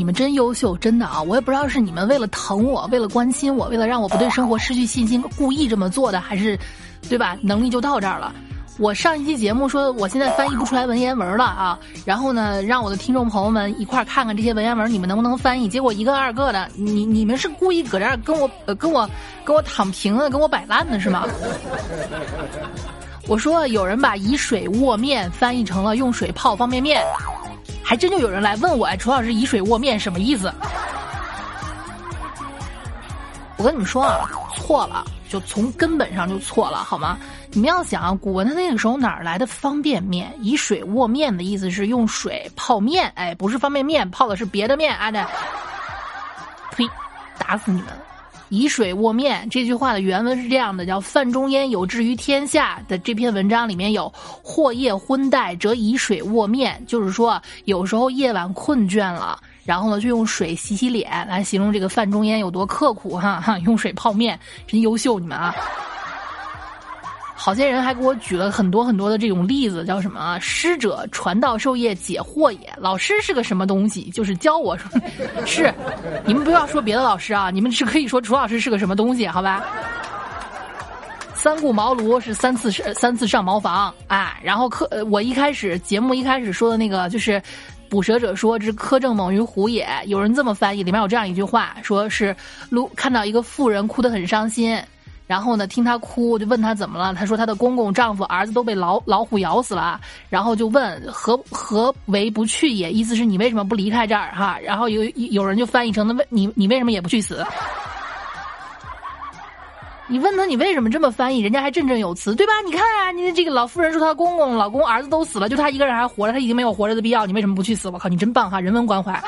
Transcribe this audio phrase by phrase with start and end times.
[0.00, 1.20] 你们真优秀，真的啊！
[1.20, 6.58] 我也不知道是你们为了疼我，为了关心我，为了让我不对生活失去信心，故意这么做的，还是，
[7.06, 7.36] 对吧？
[7.42, 8.32] 能力就到这儿了。
[8.78, 15.68] 我上一期节目说我现在翻译不出来文言文了啊，然后呢，让我的听众朋友们一块儿看看这些文言文，你们能不能翻译？
[15.68, 19.06] 结果一个二个的，你你们是故意搁这儿跟我呃跟我
[19.44, 21.28] 跟我躺平的，跟我摆烂的是吗？
[23.28, 27.02] 我说有人把以水握面翻译成了用水泡方便面，
[27.90, 30.54] 还真就有人来问我哎，楚老师以水握面什么意思？
[33.56, 37.18] 我跟你们说啊，错了，就从根本上就错了，好吗？
[37.50, 40.32] 你们要想啊，古文它那个时候哪来的方便面？
[40.40, 45.26] 以水握面的意思是用水泡面，哎，不是方便面，泡的是别的面，啊的。
[46.76, 46.88] 呸！
[47.38, 47.88] 打死你们！
[48.50, 54.12] 以水卧面这句话的原文是这样的：叫范仲淹有志于天下的这篇文章里面有
[54.44, 59.40] “或夜昏怠，则以水卧面”，就是说有时候夜晚困倦了。
[59.64, 63.56] 然后呢，就用水洗洗脸，来形容这个范仲淹有多刻苦哈哈！
[63.60, 65.54] 用水泡面，真优秀你们啊！
[67.42, 72.70] 好些人还给我举了很多很多的这种例子，叫什么“师者，传道授业解惑也”。
[72.76, 74.10] 老师是个什么东西？
[74.10, 74.90] 就是教我说，
[75.46, 75.72] 是，
[76.26, 79.64] 你们不要说别的老师啊，你们只可以说楚老师是个什么东西，好吧？
[81.34, 87.42] 三顾茅庐是三次三次上茅房啊，然后课我一开始节目一开始说的那个就是。
[87.88, 92.36] 捕蛇者说：“之苛政猛于虎也。”有人这么翻译，里面有这样一句话，说是
[92.68, 94.80] 路看到一个妇人哭得很伤心，
[95.30, 97.14] 然后呢听她哭，就问她怎么了。
[97.14, 102.90] 她说她的公公、丈夫、儿子都被老老虎咬死了，然后就问何何为不去也？
[102.90, 104.32] 意思是你为什么不离开这儿？
[104.34, 107.46] 哈，然后有有人就翻译成那为你你为什么也不去死？
[110.08, 112.52] 你问他你为什么这么翻译，人家还振振有词，对吧？
[112.66, 117.88] 你看啊，你这个老妇人说她公公、老公、儿子都死了，就她一个人还活着，她已经没有活着的必要，你为什么不去死？
[117.88, 119.22] 我靠，你真棒哈，人文关怀。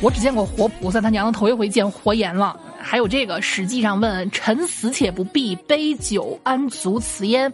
[0.00, 2.56] 我只见过活菩萨，他娘的头一回见活阎王。
[2.90, 7.52] 还有这个，实际上问臣死且不避，杯酒安足辞焉？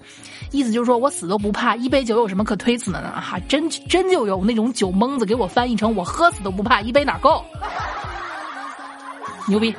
[0.52, 3.20] 意思就是说我死都不怕，一杯酒有什么可推辞的呢？
[3.20, 7.44] 哈，真真就有那种酒蒙子给我翻译成我喝死都不怕，一杯哪够？
[9.48, 9.74] 牛逼！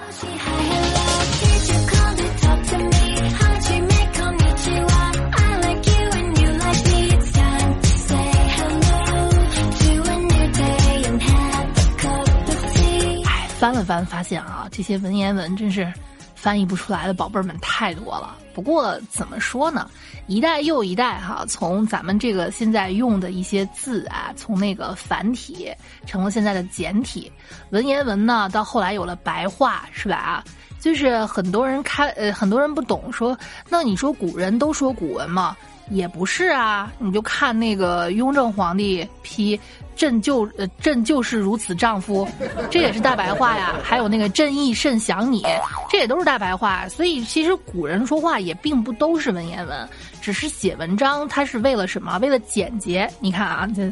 [13.75, 15.91] 了翻，发现啊，这些文言文真是
[16.33, 18.35] 翻译不出来的宝贝儿们太多了。
[18.53, 19.89] 不过怎么说呢？
[20.27, 25.71] 一代又一代哈，从咱们这个现在用的一些字啊，从那个繁体
[26.07, 27.31] 成了现在的简体
[27.69, 30.15] 文言文呢，到后来有了白话，是吧？
[30.15, 30.43] 啊，
[30.79, 33.37] 就是很多人开呃，很多人不懂，说
[33.69, 35.55] 那你说古人都说古文吗？
[35.89, 39.59] 也不是啊，你就看那个雍正皇帝批。
[39.95, 42.27] 朕就呃，朕就是如此丈夫，
[42.69, 43.75] 这也是大白话呀。
[43.81, 45.41] 还有那个朕亦甚想你，
[45.89, 46.85] 这也都是大白话。
[46.89, 49.87] 所以其实古人说话也并不都是文言文，
[50.21, 52.17] 只是写文章，他是为了什么？
[52.17, 53.09] 为了简洁。
[53.21, 53.89] 你看啊，这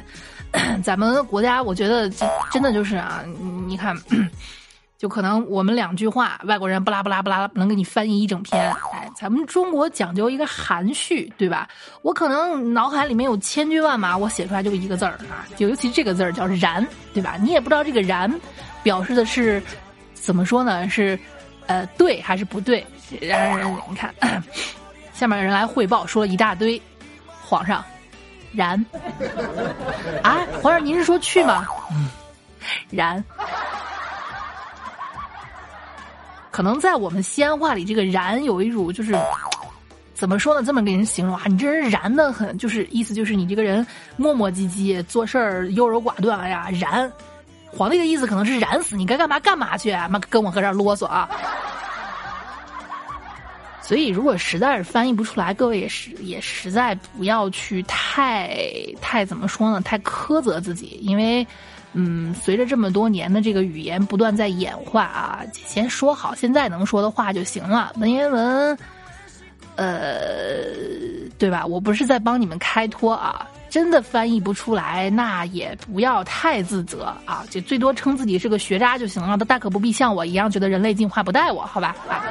[0.84, 2.10] 咱们国家，我觉得
[2.52, 3.24] 真的就是啊，
[3.66, 3.96] 你看。
[4.98, 8.74] 就可能我们两句话，外国人不拉不拉不拉能给你翻译一整篇。
[8.94, 11.68] 哎，咱们中国讲究一个含蓄，对吧？
[12.04, 17.36] 我可能脑海里面有千军万马，我写出来就一个字儿啊，就尤其这个字儿叫“然”，对吧？
[17.42, 18.34] 你也不知道这个“然”
[18.82, 19.62] 表示的是
[20.14, 20.88] 怎么说呢？
[20.88, 21.20] 是
[21.68, 22.86] 呃对还是不对？
[23.20, 24.14] 然后你看，
[25.14, 26.82] 下面有人来汇报说了一大堆，
[27.42, 27.84] 皇上，
[28.54, 28.84] 然
[30.24, 31.68] 啊，皇上您是说去吗？
[31.92, 32.08] 嗯，
[32.90, 33.22] 然。
[36.54, 39.18] 可能在我们西安话里，这个“然”有一种就是
[40.14, 40.64] 怎么说呢？
[40.64, 43.86] 这么给人形容啊，你这人然的很，就是意思就是你这个人
[44.18, 46.40] 磨磨唧唧，做事儿优柔寡断。
[46.40, 47.12] 哎呀，然！
[47.76, 51.28] 皇帝的意思可能是燃死你，该干嘛干嘛去，妈跟我搁这啰嗦啊！
[53.82, 58.56] 所以，如果实在是翻译不出来，各位也是也实在不要去太
[59.02, 59.82] 太怎么说呢？
[59.82, 61.48] 太苛责自己，因为。
[61.94, 67.94] 嗯，随着这么多年的这个语言不断在演化啊，先说好现在能说的话就行了。
[67.98, 68.78] 文言文，
[69.76, 70.64] 呃，
[71.38, 71.66] 对吧？
[71.66, 81.96] 我不是在帮你们开脱啊，真的翻译不出来，那也不要太自责啊，就最多称自己是个学渣就行了，大可不必像我一样觉得人类进化不带我，好吧？
[82.10, 82.26] 啊。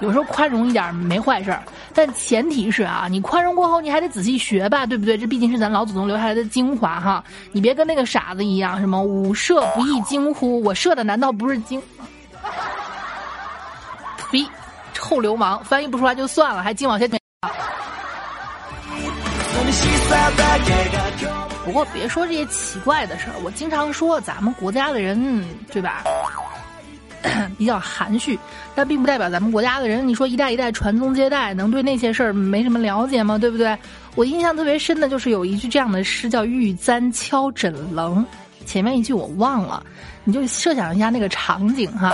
[0.00, 1.62] 有时候宽容一点没坏事儿，
[1.96, 5.16] 但前提是啊，你宽容过后你还得仔细学吧，对不对？
[5.16, 10.60] 这毕竟是咱老祖宗留下来的精华哈，你别跟那个傻子一样，什么五射不亦精乎？
[10.62, 11.82] 我射的难道不是精？
[14.30, 14.46] 呸！
[14.92, 17.06] 臭流氓，翻译不出来就算了，还精往下。
[21.64, 26.04] 不过别说这些奇怪的事儿，我经常说咱们国家的人，对吧？
[27.58, 28.38] 比较含蓄，
[28.74, 33.36] 但并不代表咱们国家的人，你说一代一代传宗接代，能对那些事儿没什么了解吗？
[33.38, 33.76] 对不对？
[34.14, 38.24] 我印象特别深的就是有一句这样的诗，叫“玉簪敲枕棱”，
[38.64, 39.84] 前面一句我忘了，
[40.24, 42.12] 你就设想一下那个场景哈，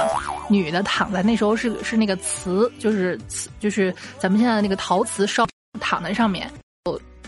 [0.48, 5.46] 女的躺在那时候是是那个瓷，就是瓷，就是咱们现在的那个陶瓷烧
[5.80, 6.50] 躺在上面，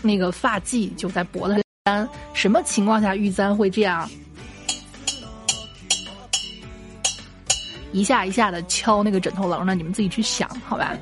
[0.01, 1.55] 那个发髻就在脖子
[1.85, 2.07] 上。
[2.33, 4.09] 什么情况下玉簪会这样
[7.95, 9.73] 一下一下的敲那个枕头棱呢？
[9.73, 10.93] 你们自己去想，好吧。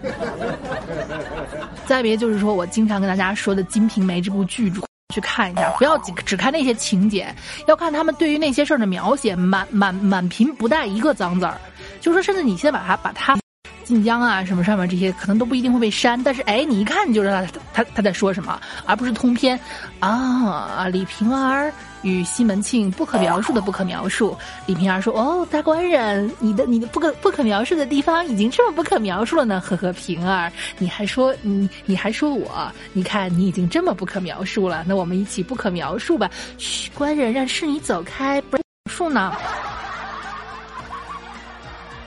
[1.87, 4.71] 再别就是说我经常跟大家说的《金瓶梅》这部剧
[5.13, 7.33] 去看一下，不要只只看那些情节，
[7.67, 11.59] 要看他们对于那些事儿的描写，满满满屏不带一个脏字儿。
[11.99, 13.42] 就说甚至你先把它把它。
[13.83, 17.43] 晋江啊，什么上面这些可能都不一定会被删，但是哎，你一看你就知道
[17.73, 19.59] 他他他在说什么，而不是通篇
[19.99, 20.87] 啊。
[20.91, 21.71] 李瓶儿
[22.01, 24.37] 与西门庆不可描述的不可描述。
[24.65, 32.71] 李瓶儿说：“哦，大官人，你的你的不可不可描述的地方已经这么不可描述了呢。”呵呵，瓶儿，你还说你你还说我？
[32.93, 36.29] 你看你已经这么不可描述了，那我们一起不可描述吧。
[36.57, 39.33] 嘘，官人，让侍女走开，不描述 呢。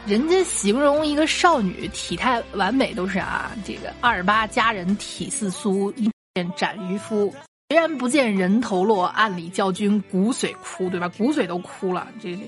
[0.07, 7.35] 人家形容一个少女体态完美都是啊，这个二八佳人体似酥，一见斩渔夫。
[7.69, 11.09] 虽然不见人头落，暗里教君骨髓枯，对吧？
[11.19, 12.07] 骨髓都枯了。
[12.23, 12.39] 这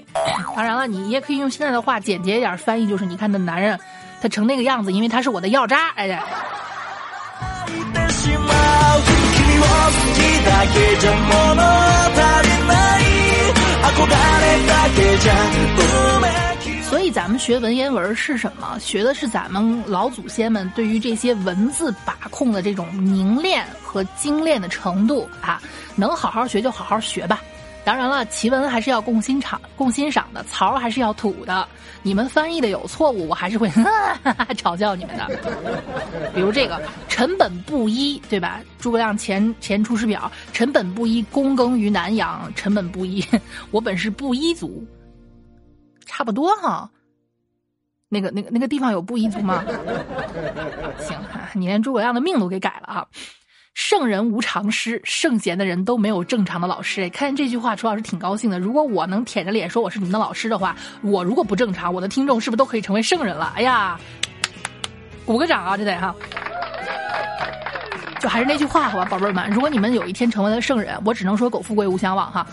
[0.55, 3.77] 当然了，你也可以用现在的话简洁一点翻译，就是你看那男人，
[4.23, 5.89] 他成那个样子，因为他是我的药渣。
[5.97, 6.25] 哎呀。
[17.39, 18.79] 学文言文是什么？
[18.81, 25.63] 学的是咱们老祖先们对于这些文字把控的这种凝练和精炼的程度啊！
[25.97, 27.41] 能好好学就好好学吧。
[27.85, 31.67] 当然了，奇文还是要共欣赏、共欣赏的，槽还是要吐的。
[32.03, 35.27] 你们翻译的有错误，我还是会 哈哈嘲笑你们的。
[36.35, 38.61] 比如这个“臣本布衣”，对吧？
[38.79, 43.25] 诸葛亮前前出师表，“臣本布衣，躬耕于南阳。”臣本布衣，
[43.71, 44.87] 我本是布衣族。
[46.05, 46.91] 差不多哈，
[48.09, 49.63] 那个、那个、那个地方有布依族吗？
[50.99, 51.19] 行，
[51.55, 53.07] 你连诸葛亮的命都给改了啊。
[53.75, 57.03] 圣人无常师，圣贤的人都没有正常的老师。
[57.03, 58.59] 哎，看见这句话，楚老师挺高兴的。
[58.59, 63.53] 如果我能舔着脸说我是你们的老师的话，我如果不正常，我的听众是不是都可以成为圣人了？
[63.55, 63.97] 哎呀，
[65.25, 66.13] 鼓个掌啊，这得哈。
[68.19, 72.45] 就还是那句话，好吧，宝贝儿们，如果你们有一天成为了圣人，我只能说苟富贵无相忘哈。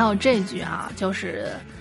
[0.00, 1.52] 还有这句啊，就是“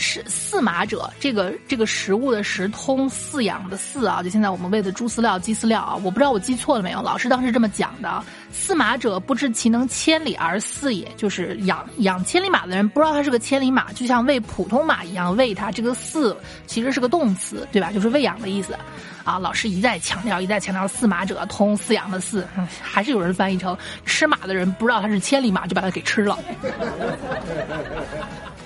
[0.00, 7.02] 是饲马者”，这个这个食物的“食”通饲养的“饲”啊，就现在我们喂的猪饲料、鸡饲料啊，我不知道我记错了没有。
[7.02, 15.70] 老师当时这么讲的：“饲马者，不知其能千里而饲也。”就是养养千里马的人不知道它是个千里马，就像喂普通马一样喂它。
[15.70, 16.34] 这个“饲”
[16.66, 17.92] 其实是个动词，对吧？
[17.92, 18.74] 就是喂养的意思。
[19.22, 22.42] 啊，老师一再强调，一再强调，饲马者通饲养的饲，
[22.80, 23.76] 还是有人翻译成
[24.06, 26.38] 吃马的人不知道它是千里马就把它给吃了。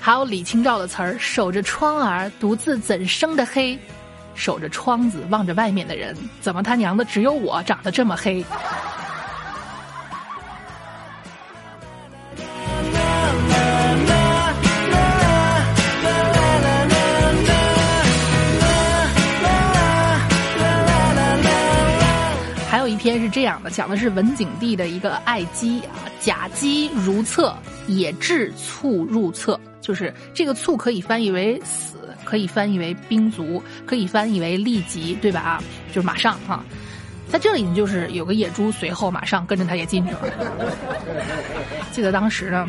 [0.05, 3.79] 还有李清照的词儿，守着窗儿，独自怎生的黑？
[4.35, 8.45] 守着窗子望着外面的人，怎么他娘的只有我长得这么黑？
[22.99, 27.55] 篇是这样的，讲的是文景帝的一个爱姬啊，甲姬如厕，
[27.87, 35.41] 也至卒入厕，就是这个卒可以翻译为死，可以翻译为兵卒，可以翻译为立即，对吧？
[35.41, 35.62] 啊，
[35.93, 36.64] 就是马上哈，
[37.31, 40.21] 在这里呢，就是有个野猪随后马上跟着他也进去了。
[41.93, 42.67] 记得当时呢。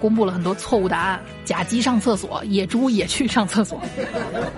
[0.00, 3.80] 公布了很多错误答案，甲鸡上厕所，野猪也去上厕所。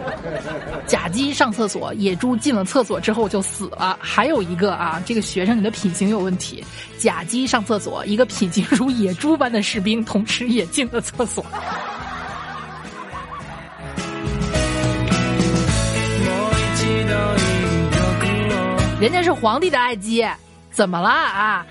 [0.86, 3.98] 甲鸡上厕所，野猪进了厕所之后就死了。
[4.00, 6.64] 还有一个啊，这个学生你的品行有问题。
[6.96, 11.44] 甲鸡上厕所，一个品行如野猪般的士兵同时也进了厕所。
[19.00, 20.24] 人家是皇帝的爱姬，
[20.70, 21.66] 怎么了啊？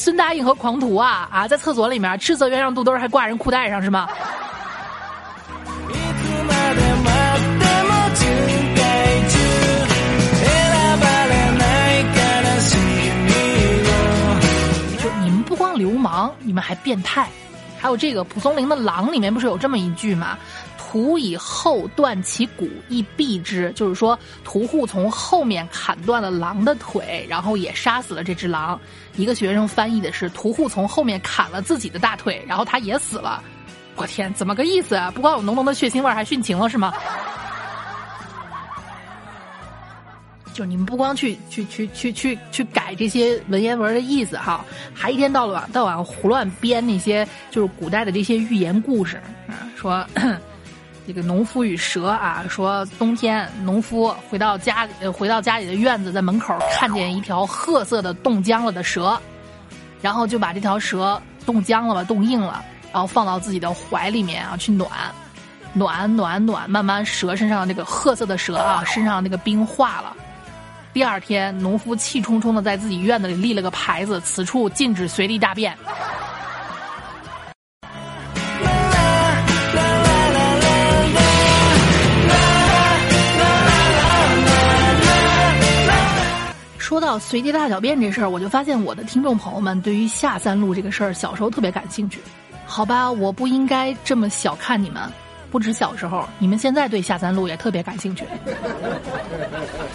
[0.00, 4.08] 孙答应和狂徒啊啊，在厕所里面赤色鸳鸯肚兜还挂人裤带上是吗？
[15.02, 17.28] 就你们不光流氓，你们还变态。
[17.78, 20.38] 还有这个蒲松龄的《狼》里面不是有这么一句吗？
[20.90, 28.80] 屠以后断其骨亦毙之，就是说屠户从后面砍断了狼的腿，然后也杀死了这只狼。
[29.14, 33.40] 一个学生翻译的是屠户从后面砍了自己的大腿，然后他也死了。
[33.94, 35.12] 我天，怎么个意思啊？
[35.12, 36.92] 不光有浓浓的血腥味，还殉情了是吗？
[40.52, 50.04] 就你们不光去去去去去去改这些文言文的意思哈，还一天到晚到晚胡乱编那些就是古代的这些寓言故事啊，说
[51.10, 59.20] 这个农夫与蛇啊，说冬天农夫回到家里回到家里的院子，在门口看见一条褐色的冻僵了的蛇，
[60.00, 64.88] 然后就把这条蛇冻僵了吧，冻硬了，然后放到自己的怀里面啊去暖，
[65.72, 70.16] 暖暖暖，慢慢蛇身上那个褐色的蛇啊身上那个冰化了。
[70.92, 75.76] 第二天，农夫气冲冲的在自己院子里立了个牌子：“此处禁止随地大便。”
[87.00, 92.20] 说到随地大小便这事儿，我就发现我的听众朋友们对于下三路这个事儿，小时候特别感兴趣。
[92.66, 95.00] 好吧，我不应该这么小看你们。
[95.50, 98.26] 不止小时候，你们现在对下三路也特别感兴趣。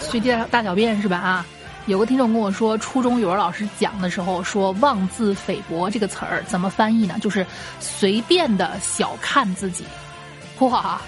[0.00, 1.16] 随地大小便是吧？
[1.18, 1.46] 啊，
[1.86, 7.14] 有个听众跟我说，初中语文老师讲的时候说“妄自菲薄”这个词儿怎么翻译呢？
[7.20, 7.46] 就是
[7.78, 9.84] 随便的小看自己。
[10.58, 11.00] 哇，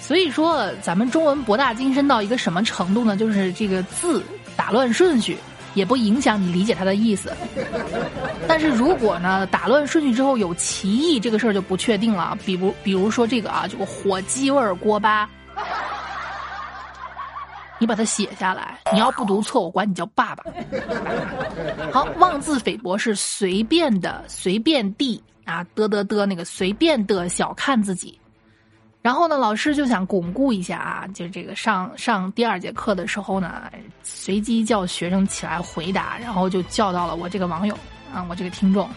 [0.00, 3.14] 所以说咱们中文博大精深到一个什么程度呢？
[3.14, 4.24] 就是这个字
[4.56, 5.36] 打乱顺序。
[5.74, 7.32] 也不影响你理解它的意思，
[8.46, 12.38] 但是如果呢打乱顺序之后有歧义，这个事儿就不确定了。
[12.46, 15.28] 比如，比如说这个啊，这个火鸡味锅巴，
[17.80, 18.78] 你把它写下来。
[18.92, 20.44] 你要不读错，我管你叫爸爸。
[21.90, 28.16] 好，妄自菲薄是随便的、随便地啊，嘚嘚嘚，那个随便的小看自己。
[29.04, 33.70] 然后呢，老师就想巩固一下啊，就这个上上第二节课的时候呢，
[34.02, 37.78] 随机叫学生起来回答，然后就叫到了我这个网友
[38.14, 38.88] 啊，我这个听众，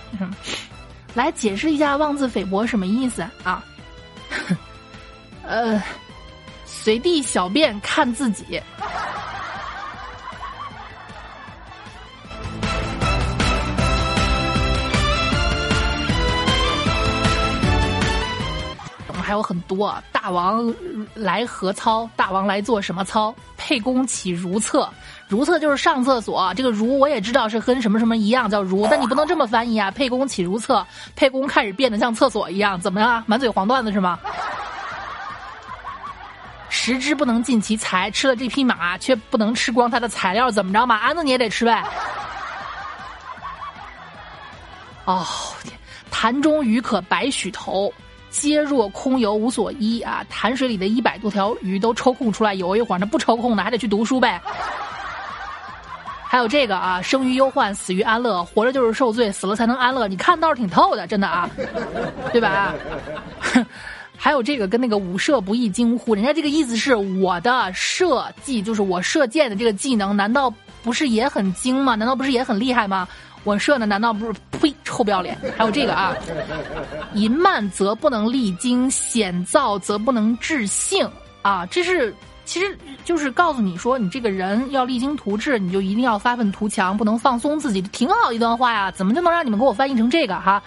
[1.13, 3.61] 来解释一下“妄自菲薄”什么意思啊？
[5.43, 5.83] 呃，
[6.65, 8.61] 随地小便看自己。
[19.27, 20.73] 还有很多，大王
[21.13, 22.09] 来何操？
[22.15, 23.35] 大王来做什么操？
[23.57, 24.89] 沛公起如厕，
[25.27, 26.53] 如厕就是上厕所。
[26.53, 29.91] 这个如我也知道是跟什么什么一样，叫如，但你不能这么翻译啊。
[29.91, 33.21] 沛公起如厕，沛公开始变得像厕所一样，怎么样？
[33.27, 34.17] 满嘴黄段子是吗？
[36.69, 40.95] 食之不能尽其材，吃了这匹马却不能吃光它的材料，怎么着嘛？
[40.95, 41.83] 鞍子你也得吃呗。
[45.03, 45.27] 哦
[45.65, 45.77] 天，
[46.09, 47.93] 潭中鱼可百许头。
[48.39, 50.23] 皆若空游无所依啊！
[50.29, 54.39] 潭水里的一百多条鱼都抽空出来游一会儿，那不抽空的还得去读书呗。
[56.23, 60.07] 还有这个啊，生于忧患，死于安乐，活着就是受罪，死了才能安乐。
[60.07, 61.49] 你看倒是挺透的，真的啊，
[62.31, 62.75] 对吧？
[64.15, 70.53] 还有这个跟那个五射不亦惊乎，人家这个意思是我的射技，就是我射箭的这个技能，难道
[70.83, 71.95] 不是也很精吗？
[71.95, 73.07] 难道不是也很厉害吗？
[73.47, 74.33] 我射的难道不是？
[74.59, 74.75] 呸！
[74.83, 75.37] 臭不要脸！
[75.57, 76.13] 还有这个啊，
[77.13, 81.09] 淫慢则不能励精，险躁则不能治性
[81.43, 81.65] 啊！
[81.67, 82.13] 这是
[82.43, 87.81] 其实就是告诉你说，你这个人要励精图治，你就一定要发愤图强，不能放松自己。
[87.83, 90.61] 挺好一段话呀，怎么就能让你们给我翻译成这个哈？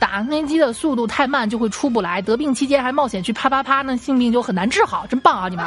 [0.00, 5.64] 打飞机的速度太慢就会出不来，得病期间还冒险去啪啪啪，那性病就很难治好，真棒啊你们！